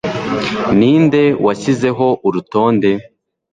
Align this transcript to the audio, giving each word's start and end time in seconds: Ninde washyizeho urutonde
Ninde 0.79 1.21
washyizeho 1.45 2.07
urutonde 2.27 2.91